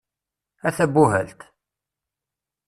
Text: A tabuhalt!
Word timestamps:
A 0.67 0.69
tabuhalt! 0.77 1.41